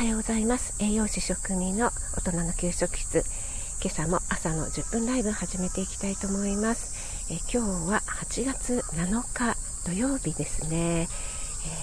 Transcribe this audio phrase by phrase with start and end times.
[0.00, 0.82] はようございます。
[0.82, 3.22] 栄養士食味の大人の給食室。
[3.82, 7.30] 今朝も朝の10分ライブ始めていきたいと思います。
[7.30, 9.54] え今日は8月7日
[9.84, 11.04] 土曜日ですね、え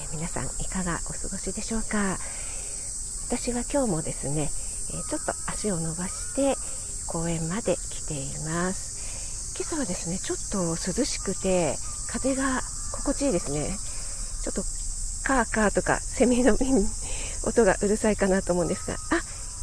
[0.09, 2.17] ー、皆さんいかがお過ごしでしょうか？
[3.27, 6.55] 私は今日もですね、えちょっと足を伸ばして
[7.05, 9.53] 公園まで来ています。
[9.59, 11.75] 今朝はですねちょっと涼しくて
[12.09, 13.77] 風が心地いいですね。
[14.41, 14.63] ちょっと
[15.23, 16.57] カーカーとかセミの
[17.47, 18.97] 音がうるさいかなと思うんですが、あ、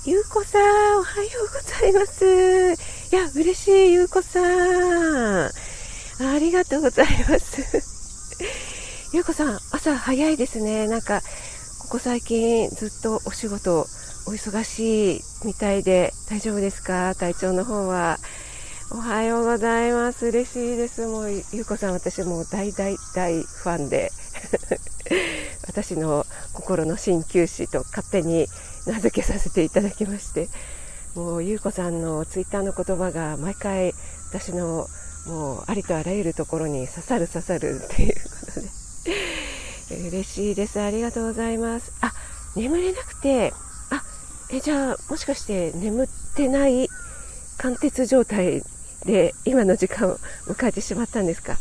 [0.07, 2.73] ゆうこさん、おはようございます。
[3.13, 5.45] いや、嬉しい、ゆうこさん。
[5.47, 7.63] ありがとうございます。
[9.13, 10.87] ゆうこさん、朝早いですね。
[10.89, 11.23] なんか、
[11.81, 13.81] ここ最近ずっとお仕事
[14.27, 17.15] お忙しいみたいで大丈夫ですか？
[17.15, 18.19] 体調の方は。
[18.91, 20.27] おはようございます。
[20.27, 21.07] 嬉しいです。
[21.07, 24.13] もう、ゆうこさん、私もう大大大ファンで。
[25.67, 28.47] 私の心の鍼灸師と勝手に
[28.87, 30.49] 名付けさせていただきまして
[31.15, 33.93] もう優子さんのツイッターの言葉が毎回
[34.31, 34.87] 私の
[35.27, 38.21] もうありとあらゆるところに刺さる刺さるっていうこ
[38.55, 42.13] とで 嬉しいですありがとうございますあ
[42.57, 43.53] 眠れなくて
[43.91, 44.03] あ
[44.51, 46.89] えじゃあもしかして眠ってない
[47.57, 48.63] 貫徹状態
[49.05, 51.59] で今の時間を迎えてしまったんですか？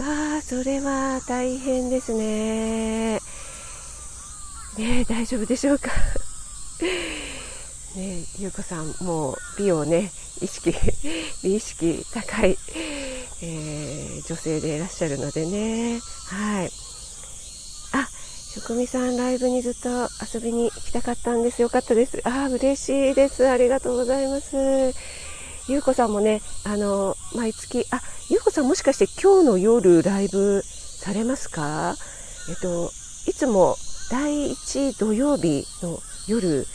[0.00, 3.20] ああ、それは大変ですね。
[4.78, 5.90] ね大丈夫でしょうか？
[7.96, 10.72] ねゆうこさん、もう美をね、意識、
[11.42, 12.56] 美意識高い、
[13.42, 16.00] えー、女性でいらっしゃるのでね。
[16.28, 16.70] はい。
[17.92, 18.08] あ、
[18.54, 21.60] 職味さんライブにずっと遊びに行きたかったんです。
[21.60, 22.20] よかったです。
[22.24, 23.48] あ、嬉しいです。
[23.48, 24.94] ありがとうございます。
[25.68, 31.94] ゆうこさんもね、あの、毎月、あ、ゆうこさんもしかして今日の夜ライブされますか？
[32.48, 32.90] えっと、
[33.26, 33.76] いつも
[34.10, 36.66] 第1土曜日の夜、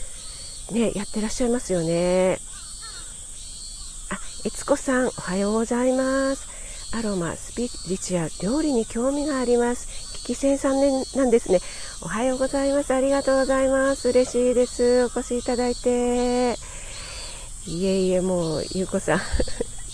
[0.70, 2.38] ね、やってらっしゃいますよね。
[4.10, 6.46] あ、えつこさん、おはようございます。
[6.92, 9.88] アロマ、スピリチュア、料理に興味があります。
[10.22, 11.58] 聞き戦3年なんですね。
[12.00, 12.94] おはようございます。
[12.94, 14.10] ありがとうございます。
[14.10, 15.02] 嬉しいです。
[15.02, 16.56] お越しいただいて。
[17.66, 19.20] いえいえ、もう、ゆうこさん。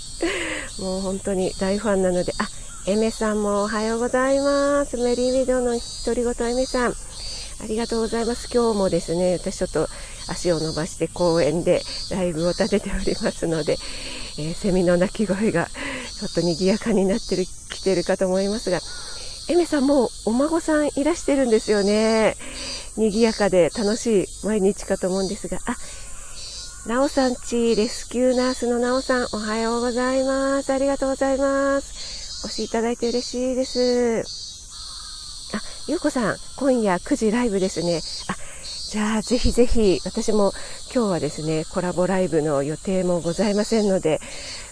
[0.82, 2.48] もう本当に大ファンなので、あ、
[2.86, 4.97] エメさんもおはようございます。
[4.97, 6.91] メリーウィドウの独り言エメさん。
[6.91, 8.48] ありがとうございます。
[8.53, 9.88] 今日もですね、私ちょっと
[10.26, 13.78] 足を伸ばして公園でライブを立てておりますので、
[14.36, 18.80] えー、セミの鳴き声がちょっと賑やかになってる、来てるかと思いますが、
[19.48, 22.36] エメさんもうお孫さんいらしてるんですよね。
[22.97, 25.76] 賑やかで楽しい毎日かと思うんですが、あ、
[26.86, 30.72] なおさんち、レスキューナースのなおさん、おはようございます。
[30.72, 32.46] ありがとうございます。
[32.46, 34.24] お越しいただいて嬉しいです。
[35.54, 38.00] あ、ゆうこさん、今夜9時ライブですね。
[38.28, 38.34] あ、
[38.91, 40.52] じゃあ、ぜひぜひ、私も
[40.92, 44.18] 今日はですね、コラボライブの予定もございませんので、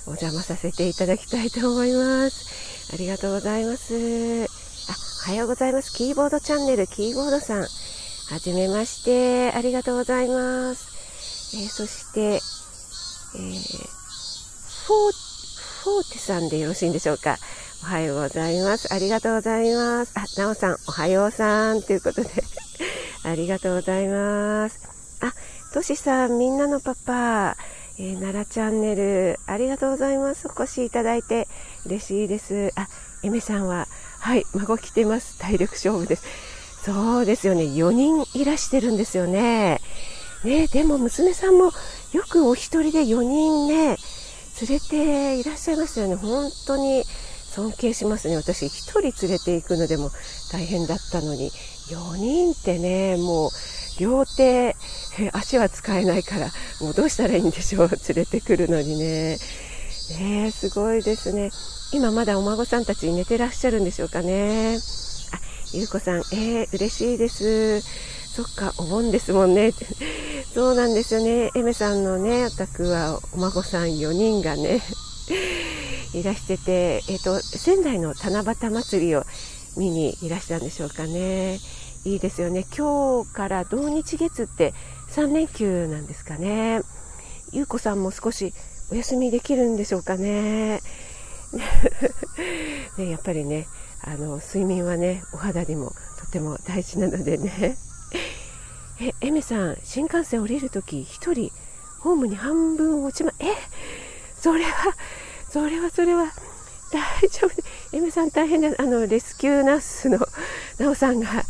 [0.07, 2.91] お邪魔させていただきたいと思います。
[2.95, 4.45] ありがとうございます。
[4.45, 4.47] あ、
[5.27, 5.93] おはようございます。
[5.93, 7.61] キーボードチャンネル、キーボードさん。
[7.61, 7.69] は
[8.41, 9.53] じめまして。
[9.53, 10.98] ありがとうございます。
[11.55, 12.41] えー、そして、えー、
[14.87, 15.13] フォー、
[15.85, 17.39] フォーテさんでよろしいんでしょうか？
[17.83, 18.93] おはようございます。
[18.93, 20.13] ありがとうございます。
[20.17, 21.83] あ、なおさん、おはようさん。
[21.83, 22.31] ということで
[23.23, 24.81] ありがとうございます。
[25.21, 25.33] あ、
[25.73, 27.57] としさん、みんなのパパ、
[27.99, 30.49] えー、奈良チャンネル、ありがとうございます。
[30.49, 31.49] お越しいただいて
[31.87, 32.73] 嬉しいです。
[32.75, 32.89] あ、
[33.23, 33.87] エメさんは、
[34.19, 35.39] はい、孫来てます。
[35.39, 36.23] 体力勝負です。
[36.85, 37.63] そうですよね。
[37.63, 39.81] 4人いらしてるんですよね。
[40.45, 41.73] ね、でも娘さんも
[42.13, 43.97] よくお一人で4人ね、
[44.61, 46.15] 連れていらっしゃいますよね。
[46.15, 47.05] 本当に
[47.51, 48.37] 尊敬しますね。
[48.37, 50.11] 私1人連れて行くのでも
[50.53, 51.51] 大変だったのに、
[51.91, 53.51] 4人ってね、もう
[53.99, 54.77] 両手、
[55.33, 56.51] 足は使えないから、
[56.81, 57.89] もうどうしたらいいんでしょう？
[57.89, 59.39] 連れてくるのにね。
[60.21, 61.51] ねすごいですね。
[61.93, 64.79] 今まだお孫さんたち寝てらっしゃるんでしょうかね。
[65.33, 65.41] あ、
[65.73, 67.83] ゆうこさん、えー、嬉しいです。
[68.39, 69.73] そっか、お盆ですもんね。
[70.55, 71.51] そうなんですよね。
[71.57, 74.81] エメさんのね、お宅はお孫さん4人がね、
[76.15, 79.25] いらしてて、えっ、ー、と、仙台の七夕祭りを
[79.77, 81.59] 見にいらしたんでしょうかね。
[82.05, 82.65] いいですよね。
[82.77, 84.73] 今日から土日月って
[85.11, 86.83] 3連休なんですかね。
[87.51, 88.55] ゆうこさんも少し
[88.93, 90.81] お休みできるんでしょうかね。
[92.99, 93.67] ねやっぱりね、
[94.01, 97.77] あの、睡眠はね、お肌にもとても大事なのでね。
[99.01, 101.53] え、エメさん、新幹線降りるとき、1人、
[102.01, 103.55] ホームに半分落ちま、え、
[104.37, 104.95] それは、
[105.51, 106.33] それは、それは、
[106.91, 107.97] 大丈夫。
[107.97, 108.71] エメさん大変だ。
[108.79, 110.19] あの、レスキューナースの
[110.79, 111.45] ナオさんが、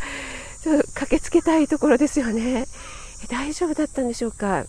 [0.62, 2.66] ちょっと駆けつけたいところですよね。
[3.30, 4.66] 大丈夫だったんでしょうか？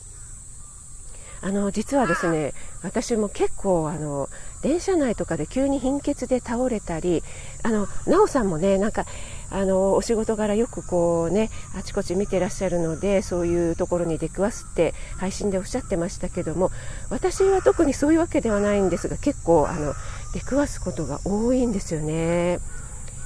[1.42, 2.54] あの実はですね
[2.84, 4.28] 私も結構あの
[4.62, 7.24] 電車内とかで急に貧血で倒れたり
[7.64, 9.06] あのなおさんもねなんか
[9.52, 16.72] あのお仕事柄よくこうねあちこち見てらっしゃるのでそういうところに出くわすって配信でおっしゃってましたけども
[17.10, 19.94] 私は特にそういうわけではないんですが結構あの
[20.34, 22.60] 出くわすことが多いんですよね。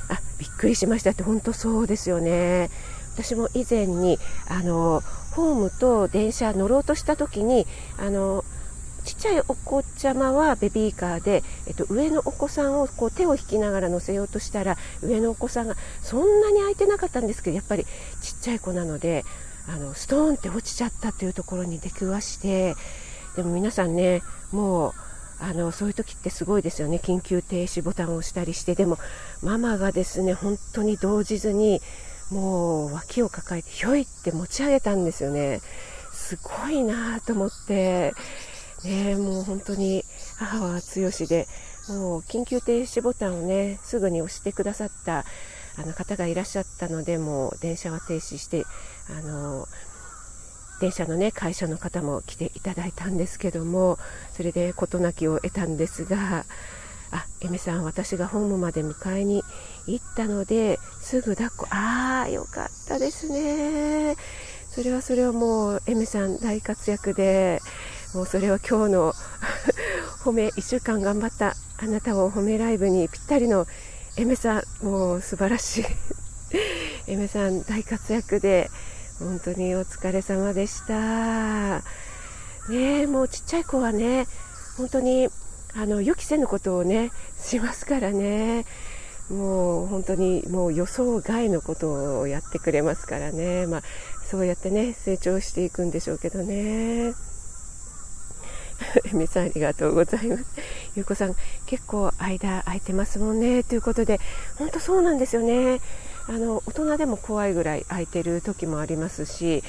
[0.09, 2.69] あびっくりしましたって本当そうですよね。
[3.13, 4.17] 私も以前に
[4.47, 7.67] あのホームと電車乗ろうとした時に
[7.97, 8.43] あの
[9.03, 17.85] ちっちゃいお子ちゃまはベビーカーで、えっと、上のお子さんをこう手を引きながら乗せようとしたら上のお子さんがそんなに空いてなかったんですけどやっぱり
[18.21, 19.25] ちっちゃい子なので
[19.67, 22.75] あのストーンって落ちちゃったというところに出くわして
[23.35, 24.21] でも皆さんね
[24.51, 24.93] もう
[25.39, 27.01] あのそういう時ってすごいですよね。
[27.03, 28.97] 緊急停止ボタンを押したりしてでも
[29.41, 31.81] ママがですね本当に動じずに
[32.31, 35.59] もう脇を抱えてひょいって持ち上げたんですよね。
[36.13, 38.13] すごいなと思って。
[38.83, 40.03] ねもう本当に
[40.37, 41.47] 母は強しで
[41.89, 45.25] もう緊急停止ボタンをねすぐに押してくださった
[45.75, 48.63] あの方がいらっしゃったのでもう電車は停止して
[49.09, 49.65] あの
[50.79, 53.97] 電車のね会社の方も来ていただいたんですけども
[54.33, 56.45] それで事なきを得たんですが
[57.11, 59.43] あエメさん私がホームまで迎えに
[59.87, 64.15] 行ったのですぐ抱っこああよかったですね。
[64.69, 67.61] それはそれはもうエメさん大活躍で
[68.13, 69.13] もうそれは今日の
[70.23, 73.65] 褒め1週間頑張ったあなたを褒めライブにぴったりの
[74.17, 75.85] エメさんもう素晴らしい。
[77.07, 78.69] エメさん大活躍で
[79.19, 81.81] 本当にお疲れ様でした。
[82.69, 84.27] ねもうちっちゃい子はね
[84.77, 85.27] 本当に
[85.75, 87.11] あの予期せぬことをね
[87.41, 88.65] しますからね。
[89.29, 93.81] もう本当にもう予想外のことをやってくれますからね、まあ、
[94.29, 97.13] そうやってね成長していくんでしょうけどね。
[99.05, 100.43] エミさんありがとうございます。
[100.95, 101.35] ゆうこさん
[101.65, 104.19] 結構間空いてますもんねということで
[104.57, 105.81] 本当そうなんですよね。
[106.27, 109.63] あの大人でも怖いぐらい空いてる時もありますし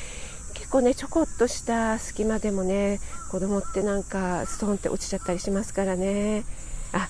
[0.55, 6.45] 結構ねちょこっとした隙間でもね子供ってなんかストンって落ちちゃったりしますからね
[6.93, 7.09] あ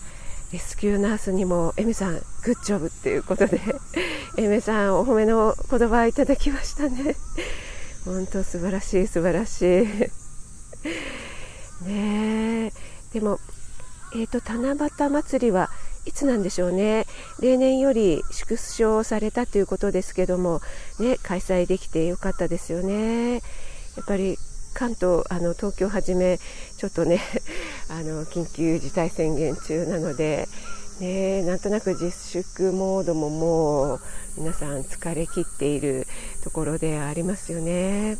[0.52, 3.60] レスキューナースにもエメさんグッジョブっていうことで
[4.38, 7.16] エメさんお褒めの言葉いただきましたね
[8.04, 9.88] 本当素晴らしい素晴らしい
[11.84, 12.72] ね
[13.12, 13.38] でも
[14.14, 15.70] えーと、七夕祭りは
[16.06, 17.04] いつなんでしょうね
[17.40, 20.60] 例年より縮小されたということですけども、
[21.00, 23.34] ね、開催できてよかったですよね。
[23.34, 23.38] や
[24.02, 24.36] っぱり
[24.74, 26.38] 関東あの東京はじめ
[26.76, 27.20] ちょっとね
[27.88, 30.48] あの緊急事態宣言中なので、
[31.00, 34.00] ね、なんとなく自粛モードももう
[34.36, 36.06] 皆さん疲れ切っている
[36.42, 38.18] ところでありますよね。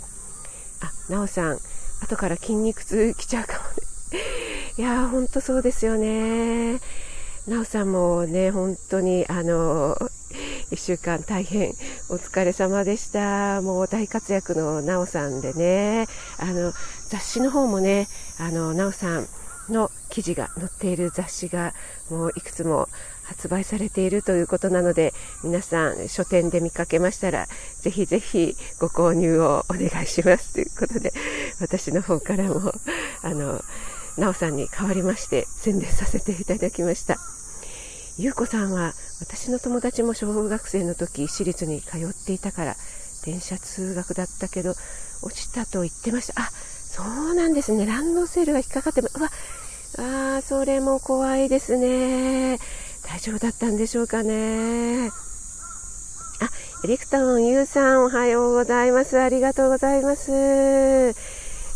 [0.81, 1.61] あ、なおさん
[2.04, 4.22] 後から筋肉痛きちゃうかもね。
[4.76, 6.80] いやー本当そうですよね。
[7.46, 9.96] なおさんもね、本当にあの
[10.70, 11.70] 1週間大変
[12.08, 13.60] お疲れ様でした。
[13.62, 16.06] もう大活躍のなおさんでね、
[16.38, 16.72] あの
[17.08, 18.06] 雑誌の方もね、
[18.38, 19.26] あのなおさん
[19.68, 21.75] の記事が載っている雑誌が
[22.08, 22.88] もういくつも
[23.25, 27.49] 発売されているということなので皆さん書店で見かけましたら
[27.80, 30.52] ぜひぜひご購入をお願いします。
[30.54, 31.12] ということで
[31.61, 32.73] 私の方からも
[33.23, 33.61] あの
[34.16, 37.16] なおさんに代わりまして宣伝させていただきました。
[38.16, 42.76] ゆうこさんは私の友達も小学生の時私立に通っていたから
[43.25, 44.75] 電車通学だったけど
[45.23, 46.40] 落ちたと言ってました。
[46.40, 46.50] あ
[46.94, 47.85] そうなんですね。
[47.85, 49.28] ランドセルが引っかかってうわ
[49.98, 52.58] あそれも怖いですね
[53.06, 55.12] 大丈夫だったんでしょうかねあ
[56.84, 61.34] エレクトンゆうさんおはようございますありがとうございます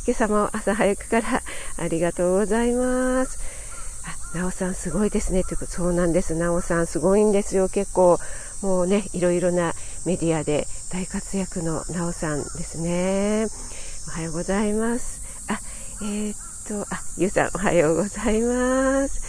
[0.08, 1.42] 今朝も朝早くから
[1.76, 3.38] ありがとうございます。
[4.32, 5.44] あ、なおさんすごいですね。
[5.44, 6.34] ということそうなんです。
[6.34, 7.68] なおさんすごいんですよ。
[7.68, 8.18] 結構、
[8.62, 9.74] もうね、いろいろな
[10.06, 13.48] メディアで大活躍のなおさんですね。
[14.08, 15.20] おはようございます。
[15.46, 15.60] あ、
[16.00, 19.22] えー、っと、あ、ゆうさんおはようございます。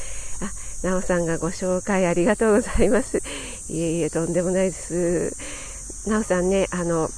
[0.84, 3.24] あ、なおさんがご紹介ありがとうございます。
[3.70, 5.34] いえいえ、とんでもないです。
[6.06, 7.10] なおさんね、あの、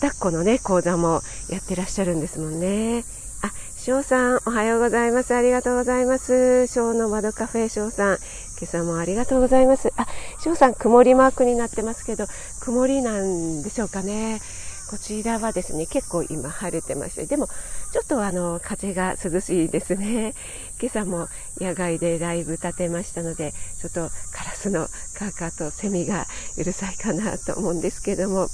[0.00, 3.04] 抱っこのね、講座もやってらっしゃるんですもんね。
[3.42, 5.34] あ、翔さん、おはようございます。
[5.34, 6.66] ありがとうございます。
[6.68, 8.18] 翔の窓カフェ翔さん、
[8.58, 9.92] 今朝もありがとうございます。
[9.98, 10.06] あ、
[10.42, 12.24] 翔さん、曇りマークになってますけど、
[12.60, 14.40] 曇りなんでしょうかね。
[14.88, 17.48] こちらはですね、結構今晴れてまして、でも
[17.92, 20.34] ちょっとあの風が涼しいですね。
[20.80, 21.28] 今朝も
[21.58, 26.26] 野外でライブ立てましたので、ちょっとカラスのカーカーとセミが
[26.56, 28.48] うるさいかなと思うんですけども、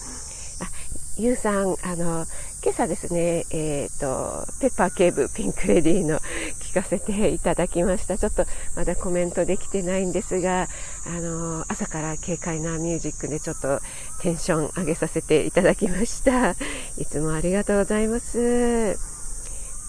[1.19, 2.27] ゆうさん、あの、
[2.63, 6.21] 今朝ですね、えっ、ー、と、ペッパー警部ピンクレディの
[6.61, 8.17] 聞かせていただきました。
[8.17, 10.69] ちょっとまだコメントできてないんですが、
[11.07, 13.81] あの、朝から軽快なミュージックでちょっと
[14.23, 16.53] テンション上げさせていただきました。
[16.97, 18.97] いつもありがとうございます。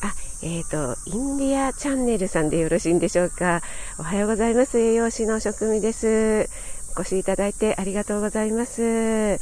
[0.02, 3.62] あ、えっ、ー、と、インディアチャンネルさんでよろしいんでしょうか。
[3.98, 4.78] おはようございます。
[4.78, 6.50] 栄養士の職味です。
[6.98, 9.40] お越しいただいてありがとうございます。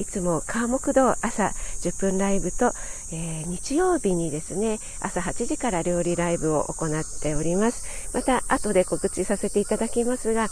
[0.00, 1.52] いつも川木道朝
[1.82, 2.72] 10分ライブと、
[3.12, 10.48] えー、日曜日にですね朝8時から料理ライブを行っておりますまた後で告知させていただきますが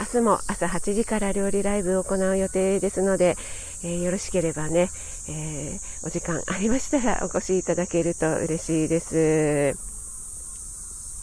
[0.00, 3.36] 明日も朝8時から料理ライブを行う予定ですので、
[3.82, 4.90] えー、よろしければね、
[5.28, 9.95] えー、お時間ありましたらお越しいただけると嬉しいです。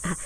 [0.04, 0.18] あ、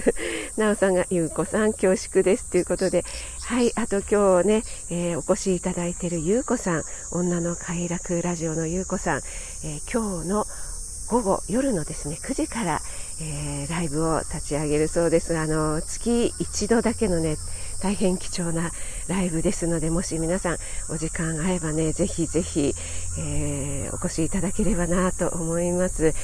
[0.56, 3.04] なおさんが、ゆうこさん恐縮ですということで、
[3.42, 9.22] はい、あと今日ね、えー、お越しいただいているゆうこさん、女の快楽ラジオのゆうこさん、
[9.64, 10.46] えー、今日の
[11.08, 12.80] 午後、夜のですね、9時から、
[13.20, 15.36] えー、ライブを立ち上げるそうです。
[15.36, 17.36] あの、月一度だけのね、
[17.82, 18.70] 大変貴重な
[19.08, 22.74] ライブですので、もし皆さんお時間合えばね、ぜひぜひ、
[23.18, 26.14] えー、お越しいただければなと思います。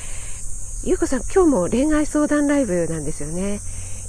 [0.83, 3.61] ゆうこさん、今日も恋愛相談ライブなんですよね。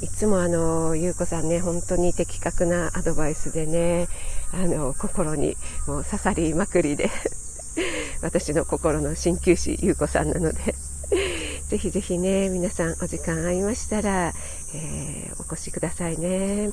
[0.01, 4.07] いつもあの、ゆうこさんね、本当に的確なアドバイスでね、
[4.53, 7.09] あの、心にもう刺さりまくりで
[8.23, 10.75] 私の心の鍼灸師、ゆうこさんなので
[11.67, 14.33] ぜひぜひね、皆さんお時間合いましたら、
[14.73, 16.71] えー、お越しくださいね。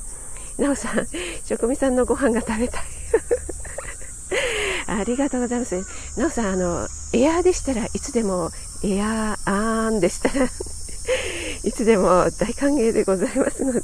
[0.57, 1.07] なおさん、
[1.43, 2.83] 職味さんのご飯が食べたい
[4.99, 5.75] ありがとうございます。
[6.17, 8.51] なおさん、あの、エアーでしたらいつでも
[8.83, 10.45] エアーアーンでしたら
[11.63, 13.81] いつでも大歓迎でございますので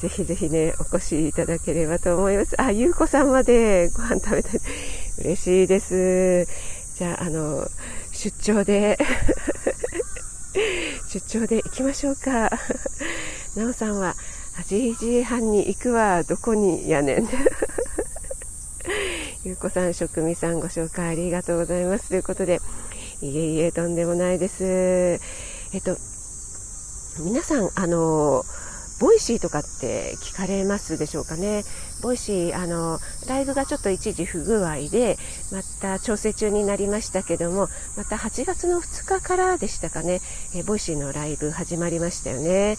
[0.00, 2.60] ぜひぜひね、お越しいただければと思います。
[2.60, 4.60] あ、ゆうこさんまでご飯食べたい。
[5.18, 6.46] 嬉しいです。
[6.98, 7.66] じゃあ、あの、
[8.12, 8.98] 出張で
[11.10, 12.50] 出張で行きましょうか。
[13.56, 14.14] なおさんは、
[14.58, 17.28] 8時半に行くわ、どこにやねん。
[19.54, 22.08] ゆうこさん、職味さんご紹介ありがとうございます。
[22.08, 22.58] ということで、
[23.22, 24.64] いえいえ、とんでもないです。
[24.64, 25.96] えっと、
[27.20, 28.42] 皆さん、あの、
[29.00, 31.62] Voicyとかって聞かれますでしょうかね？
[32.02, 35.18] Voicy、あの、ライブがちょっと一時不具合で、
[35.52, 40.20] また調整中になりましたけども、また8月の2日からでしたかね、
[40.56, 42.76] え Voicyのライブ始まりましたよね。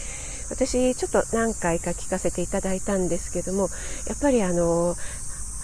[0.50, 3.70] 私、ちょっと何回か聞かせていただいたんですけども、
[4.08, 4.96] やっぱりあの、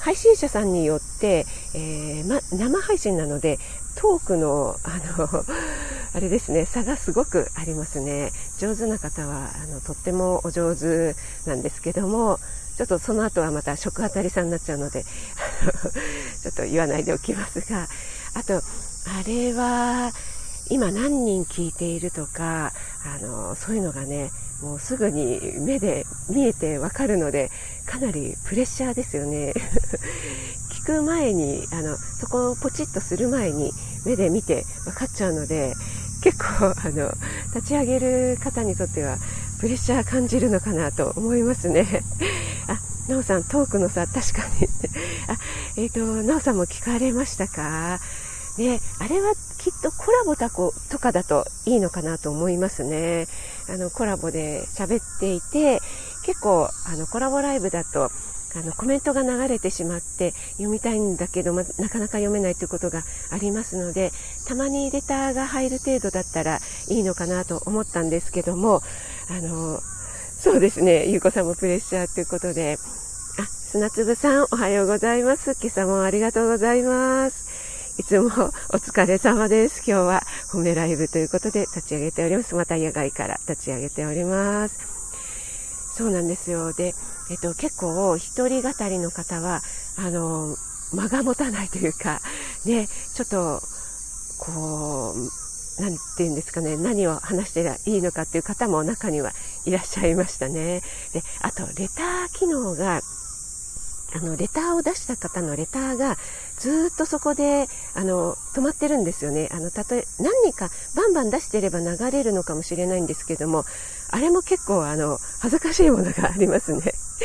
[0.02, 3.60] 配信者さんによって、えー、ま、生配信なので
[3.96, 5.28] トークのあの
[6.14, 8.32] あれですね差がすごくありますね。
[8.58, 11.16] 上手な方はあのとってもお上手
[11.46, 12.40] なんですけども
[12.78, 15.04] ちょっとその後はまた食当たりさんになっちゃうので
[16.42, 17.88] ちょっと言わないでおきますが
[18.34, 18.62] あとあ
[19.26, 20.12] れは
[20.70, 22.74] 今何人聞いているとか
[23.06, 24.32] あのそういうのがね
[24.62, 27.50] もうすぐに目で見えてわかるので
[27.86, 29.54] かなりプレッシャーですよね。
[30.84, 33.72] 聞く前にあのそこをポチッとする前に
[34.06, 35.74] 目で見て分かっちゃうので
[36.24, 37.12] 結構あの
[37.54, 39.18] 立ち上げる方にとっては
[39.60, 41.86] プレッシャー感じるのかなと思いますね。
[42.68, 42.80] あ
[43.12, 44.68] なおさんトークのさ確かに。
[45.28, 45.38] あ
[45.78, 48.00] えっ、ー、となおさんも聞かれましたか？
[48.58, 53.28] ねあれはきっとコラボタコとかだといいのかなと思いますね。
[53.70, 55.80] あのコラボで喋っていて
[56.26, 58.12] 結構あのコラボライブだと
[58.56, 64.12] あのコメントが流れてしまって読みたいんだけど、ま、なかなか読めないということがありますので
[64.48, 68.82] たまにレターが入る程度だったらいいのかなと思ったんですけども
[69.30, 69.80] あの
[70.40, 71.08] そうですね。
[71.08, 72.80] ゆうこさんもプレッシャーということで。
[73.40, 75.56] あ砂粒さんおはようございます。
[75.62, 77.51] 今朝もありがとうございます。
[78.02, 78.30] いつもお
[78.78, 79.84] 疲れ様です。
[79.86, 82.56] 今日は褒めライブということで立ち上げております。
[82.56, 85.94] また野外から立ち上げております。
[85.96, 86.74] そうなんですよ。
[86.74, 86.96] で、
[87.30, 89.62] えっと、結構一人語りの方は、
[89.98, 90.56] あの、
[90.94, 92.22] 間が持たないというか、
[92.66, 93.62] ね、ちょっと、
[94.40, 95.14] こ
[95.78, 99.32] う、なんて言うんですかね、何を話していいのかっていう方も中には
[99.66, 100.82] いらっしゃいましたね。
[101.14, 103.02] で、あと、レター機能が、
[104.14, 106.18] あの、レターを出した方のレターが
[106.62, 109.50] ずっとそこであの止まってるんですよね。
[109.52, 113.66] あのたとえ何人かバンバン出してれば流れるのかもしれないんですけども
[114.12, 116.82] あれも結構あの恥ずかしいものがありますね。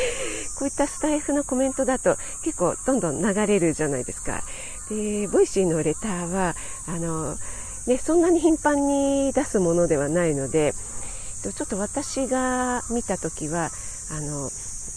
[0.57, 4.41] こういったスタイフのコメントだと結構どんどん流れるじゃないですか。
[4.89, 6.55] で Voicyのレターは
[6.87, 7.37] あの、
[7.85, 10.73] ね、そんなに頻繁に出すものではないので
[11.43, 13.69] ちょっと私が見た時は
[14.09, 14.49] あの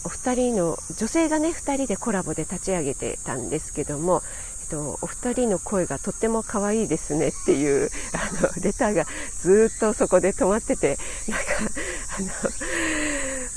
[0.03, 4.23] お二人の女性がね2人でコラボで立ち上げてたんですけども、
[4.63, 9.05] えっと、お二人の声がとっても可愛いですねっていう、 あの、レターが
[9.41, 11.45] ずっとそこで止まってて、なんか、
[12.17, 12.29] あの、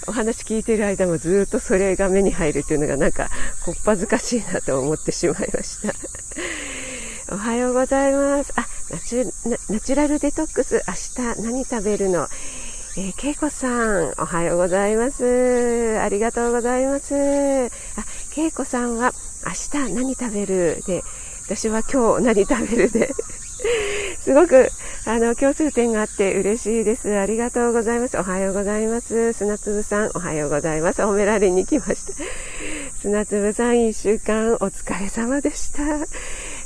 [0.06, 3.30] お話聞いてる間もずっとそれが目に入るっていうのがなんか、
[3.64, 5.94] こっぱずかしいなと思ってしまいました。
[7.32, 8.52] おはようございます。
[8.56, 9.32] あ、ナチュ
[9.70, 12.28] ナチュラルデトックス、明日何食べるの？
[12.96, 15.98] えー、けいこさん、おはようございます。
[15.98, 17.12] ありがとうございます。
[17.16, 17.68] あ、
[18.32, 19.12] けいこさんは、
[19.44, 20.80] 明日何食べる？
[20.86, 21.02] で、
[21.44, 22.90] 私は今日何食べる？
[22.92, 23.10] で、
[24.22, 24.68] すごく、
[25.06, 27.18] あの、共通点があって嬉しいです。
[27.18, 28.16] ありがとうございます。
[28.16, 29.32] おはようございます。
[29.32, 31.02] 砂粒さん、おはようございます。
[31.02, 32.12] 褒められに来ました。
[33.02, 35.82] 砂粒さん、一週間お疲れ様でした。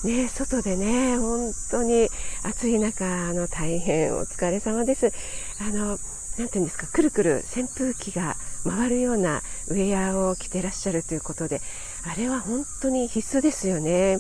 [0.06, 2.10] ね、外でね、本当に
[2.42, 5.10] 暑い中、あの、大変お疲れ様です。
[5.58, 5.98] あの、
[6.38, 11.60] なんていうんですか、くるくる扇風機が回るようなウェアを着てらっしゃるということで、
[12.06, 14.18] あれは本当に必須ですよね。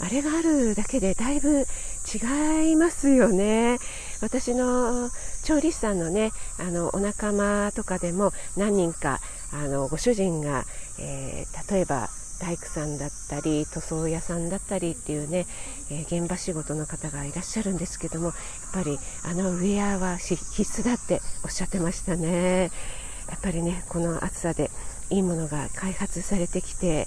[0.00, 1.66] あれがあるだけでだいぶ
[2.12, 3.78] 違いますよね。
[4.20, 5.10] 私の
[5.44, 9.20] 調理師さんのね、あの、お仲間とかでも何人か、
[9.52, 10.64] あの、ご主人が、
[10.98, 12.10] えー、例えば
[12.42, 15.46] 大工さんだったり塗装屋さんだったりっていうね、
[15.92, 18.34] えー、現場仕事の方がいらっしゃるんですけどもやっ
[18.74, 22.72] ぱりあのウェアは必須だっておっしゃってましたね。
[23.30, 24.70] やっぱりねこの暑さで
[25.10, 27.06] いいものが開発されてきて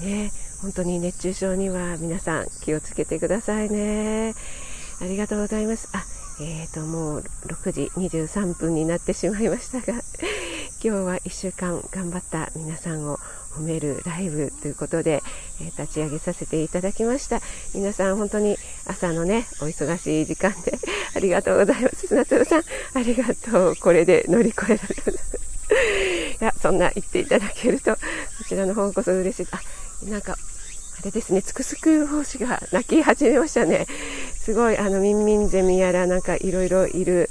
[0.00, 0.30] ね
[0.62, 4.34] 本当に熱中症には皆さん気をつけてくださいね。
[5.00, 5.88] ありがとうございます。
[5.92, 6.04] あ
[6.38, 10.02] えーともう6時23分になってしまいましたが
[10.82, 13.18] 今日は1週間頑張った皆さんを
[13.52, 15.22] 褒めるライブということで、
[15.62, 17.40] えー、立ち上げさせていただきました。
[17.74, 20.78] 皆さん本当に朝のねお忙しい時間で
[21.16, 22.06] ありがとうございます。
[22.06, 23.76] 砂粒さんありがとう。
[23.76, 25.18] これで乗り越えられる
[26.38, 28.00] いやそんな言っていただけるとこ
[28.46, 29.48] ちらの方こそ嬉しい。
[29.52, 29.60] あ
[30.10, 30.36] なんか
[31.06, 33.86] れですね、つくすく胞子が鳴き始めましたね。
[34.34, 37.30] すごい、あの、ミンミンゼミやらなんかいろいろいる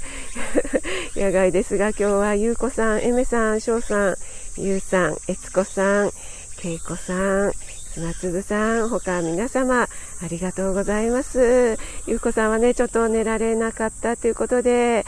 [1.14, 4.16] 野外ですが、今日はゆうこさん、えめさん、しょうさん、
[4.56, 6.10] ゆうさん、えつこさん、
[6.56, 7.52] けいこさん、
[7.92, 9.88] 砂粒さん、他皆様、あ
[10.28, 11.78] りがとうございます。
[12.06, 15.06] ゆうこさんはね、ちょっと寝られなかったということで、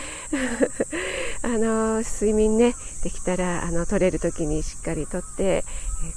[1.43, 5.65] あの、睡眠ね、できたら、あの、取れる時にしっかりとって、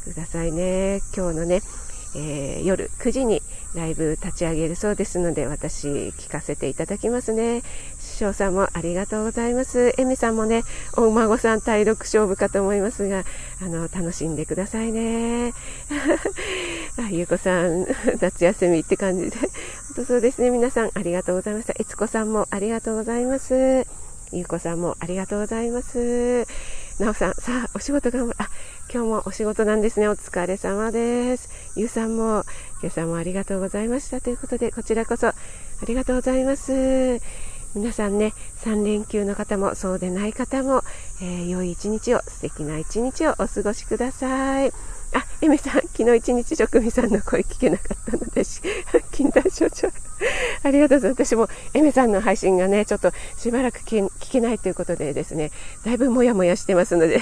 [0.03, 1.01] くださいね。
[1.15, 1.61] 今日のね、
[2.15, 3.41] えー、夜9時に
[3.73, 7.61] ライブ立ち上げるそうですので私聞かせていただきますね。
[7.99, 9.93] 師匠さんもありがとうございます。
[9.97, 10.63] エミさんもね
[10.97, 13.23] お孫さん体力勝負かと思いますが
[13.61, 15.53] あの楽しんでくださいね。
[16.99, 17.87] あゆうこさん
[18.19, 19.37] 夏休みって感じで。
[19.37, 19.49] 本
[19.95, 20.49] 当そうですね。
[20.49, 21.73] 皆さんありがとうございました。
[21.77, 23.85] えつこさんもありがとうございます。
[24.33, 26.47] ゆうこさんもありがとうございます。
[27.01, 28.35] なおさん、さあ、お仕事頑張る。
[28.37, 28.47] あ、
[28.93, 30.07] 今日もお仕事なんですね。
[30.07, 31.49] お疲れ様です。
[31.75, 32.45] ゆうさんも、
[32.79, 34.21] 今朝もありがとうございました。
[34.21, 35.33] ということで、こちらこそ、あ
[35.87, 37.19] りがとうございます。
[37.73, 40.83] 皆さんね、3連休の方も、そうでない方も、
[41.23, 44.69] えー、良い一日を、素敵な一日をお過ごしください。
[44.69, 44.73] あ、
[45.41, 48.43] エメさん、昨日一日職味さんの声聞けなかったので、
[49.11, 49.89] 禁断症状。
[50.63, 51.25] ありがとうございます。
[51.27, 55.51] 私もエメさんの配信がね、ちょっとしばらく聞けないということでですね、
[55.85, 57.21] だいぶもやもやしてますので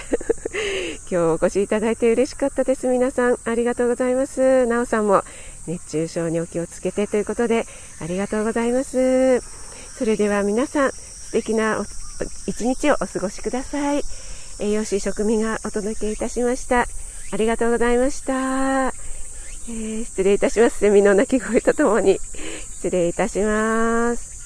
[1.10, 2.88] 今日お越しいただいて嬉しかったです。
[2.88, 4.66] 皆さん、ありがとうございます。
[4.66, 5.24] なおさんも
[5.68, 7.66] 熱中症にお気をつけてということで、
[8.02, 9.42] ありがとうございます。
[9.98, 11.86] それでは皆さん、素敵な
[12.48, 14.04] 一日をお過ごしください。
[14.60, 16.86] 栄養士食味がお届けいたしました。
[17.32, 19.19] ありがとうございました。
[19.70, 20.80] えー、失礼いたします。
[20.80, 22.20] セミの鳴き声とともに。
[22.74, 24.39] 失礼いたします。